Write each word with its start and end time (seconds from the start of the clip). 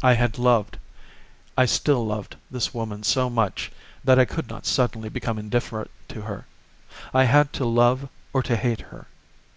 I 0.00 0.12
had 0.12 0.38
loved, 0.38 0.78
I 1.58 1.66
still 1.66 2.06
loved 2.06 2.36
this 2.52 2.72
woman 2.72 3.02
so 3.02 3.28
much 3.28 3.72
that 4.04 4.16
I 4.16 4.24
could 4.24 4.48
not 4.48 4.64
suddenly 4.64 5.08
become 5.08 5.40
indifferent 5.40 5.90
to 6.10 6.20
her. 6.20 6.46
I 7.12 7.24
had 7.24 7.52
to 7.54 7.64
love 7.64 8.08
or 8.32 8.44
to 8.44 8.54
hate 8.54 8.82
her. 8.94 9.08